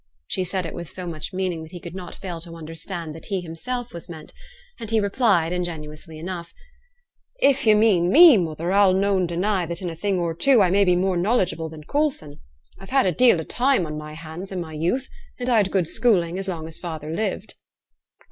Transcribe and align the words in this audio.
She 0.25 0.43
said 0.43 0.65
it 0.65 0.73
with 0.73 0.89
so 0.89 1.05
much 1.05 1.31
meaning 1.31 1.61
that 1.61 1.73
he 1.73 1.79
could 1.79 1.93
not 1.93 2.15
fail 2.15 2.41
to 2.41 2.55
understand 2.55 3.13
that 3.13 3.27
he 3.27 3.39
himself 3.39 3.93
was 3.93 4.09
meant, 4.09 4.33
and 4.79 4.89
he 4.89 4.99
replied, 4.99 5.53
ingenuously 5.53 6.17
enough, 6.17 6.55
'If 7.39 7.67
yo' 7.67 7.75
mean 7.75 8.09
me, 8.09 8.35
mother, 8.35 8.71
I'll 8.71 8.93
noane 8.95 9.27
deny 9.27 9.67
that 9.67 9.79
in 9.79 9.91
a 9.91 9.95
thing 9.95 10.17
or 10.17 10.33
two 10.33 10.59
I 10.59 10.71
may 10.71 10.85
be 10.85 10.95
more 10.95 11.17
knowledgeable 11.17 11.69
than 11.69 11.83
Coulson. 11.83 12.39
I've 12.79 12.89
had 12.89 13.05
a 13.05 13.11
deal 13.11 13.39
o' 13.39 13.43
time 13.43 13.85
on 13.85 13.95
my 13.95 14.13
hands 14.15 14.51
i' 14.51 14.55
my 14.55 14.73
youth, 14.73 15.07
and 15.37 15.47
I'd 15.49 15.69
good 15.69 15.87
schooling 15.87 16.39
as 16.39 16.47
long 16.47 16.65
as 16.65 16.79
father 16.79 17.11
lived.' 17.13 17.53